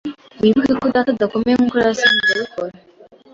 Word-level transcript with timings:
Wibuke 0.41 0.73
ko 0.81 0.85
Data 0.93 1.09
adakomeye 1.15 1.55
nkuko 1.57 1.75
yari 1.79 1.91
asanzwe 1.93 2.27
abikora. 2.35 2.73